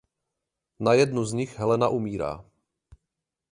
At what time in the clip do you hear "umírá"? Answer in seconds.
1.89-2.45